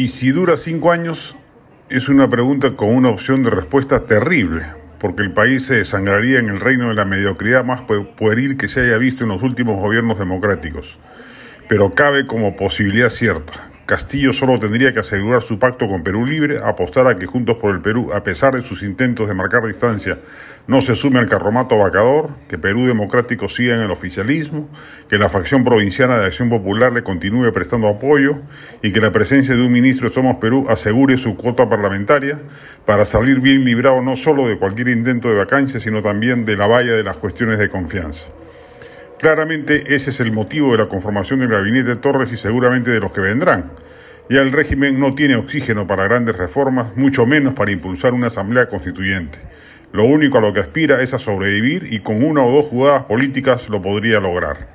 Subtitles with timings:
[0.00, 1.34] Y si dura cinco años,
[1.88, 4.62] es una pregunta con una opción de respuesta terrible,
[5.00, 7.82] porque el país se desangraría en el reino de la mediocridad más
[8.16, 11.00] pueril que se haya visto en los últimos gobiernos democráticos.
[11.68, 13.70] Pero cabe como posibilidad cierta.
[13.88, 17.74] Castillo solo tendría que asegurar su pacto con Perú Libre, apostar a que Juntos por
[17.74, 20.18] el Perú, a pesar de sus intentos de marcar distancia,
[20.66, 24.68] no se sume al carromato vacador, que Perú Democrático siga en el oficialismo,
[25.08, 28.42] que la facción provinciana de Acción Popular le continúe prestando apoyo
[28.82, 32.38] y que la presencia de un ministro de Somos Perú asegure su cuota parlamentaria
[32.84, 36.66] para salir bien librado no solo de cualquier intento de vacancia, sino también de la
[36.66, 38.28] valla de las cuestiones de confianza.
[39.18, 43.00] Claramente ese es el motivo de la conformación del gabinete de Torres y seguramente de
[43.00, 43.72] los que vendrán.
[44.30, 48.68] Ya el régimen no tiene oxígeno para grandes reformas, mucho menos para impulsar una asamblea
[48.68, 49.40] constituyente.
[49.90, 53.04] Lo único a lo que aspira es a sobrevivir y con una o dos jugadas
[53.04, 54.68] políticas lo podría lograr.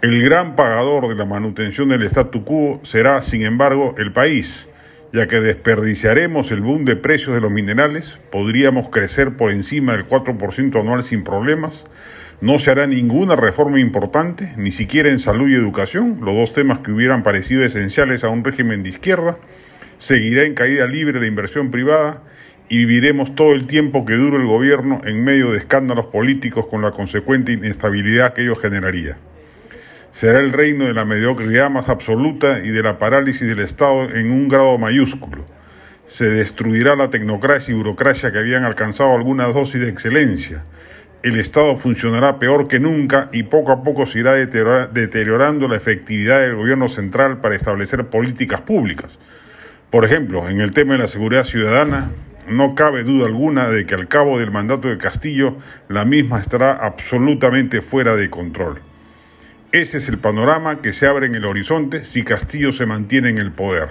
[0.00, 4.68] El gran pagador de la manutención del statu quo será, sin embargo, el país,
[5.16, 10.06] ya que desperdiciaremos el boom de precios de los minerales, podríamos crecer por encima del
[10.06, 11.86] 4% anual sin problemas,
[12.42, 16.80] no se hará ninguna reforma importante, ni siquiera en salud y educación, los dos temas
[16.80, 19.38] que hubieran parecido esenciales a un régimen de izquierda.
[19.96, 22.22] Seguirá en caída libre la inversión privada
[22.68, 26.82] y viviremos todo el tiempo que dure el gobierno en medio de escándalos políticos con
[26.82, 29.16] la consecuente inestabilidad que ello generaría.
[30.16, 34.30] Será el reino de la mediocridad más absoluta y de la parálisis del Estado en
[34.30, 35.44] un grado mayúsculo.
[36.06, 40.62] Se destruirá la tecnocracia y burocracia que habían alcanzado alguna dosis de excelencia
[41.26, 46.40] el Estado funcionará peor que nunca y poco a poco se irá deteriorando la efectividad
[46.40, 49.18] del gobierno central para establecer políticas públicas.
[49.90, 52.12] Por ejemplo, en el tema de la seguridad ciudadana,
[52.48, 55.56] no cabe duda alguna de que al cabo del mandato de Castillo,
[55.88, 58.78] la misma estará absolutamente fuera de control.
[59.72, 63.38] Ese es el panorama que se abre en el horizonte si Castillo se mantiene en
[63.38, 63.88] el poder.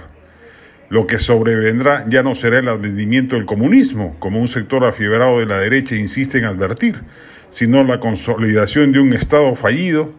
[0.88, 5.46] Lo que sobrevendrá ya no será el advenimiento del comunismo, como un sector afiebrado de
[5.46, 7.02] la derecha insiste en advertir,
[7.50, 10.12] sino la consolidación de un Estado fallido,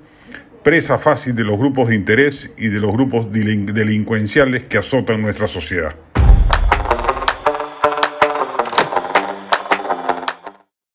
[0.64, 5.48] presa fácil de los grupos de interés y de los grupos delincuenciales que azotan nuestra
[5.48, 5.96] sociedad.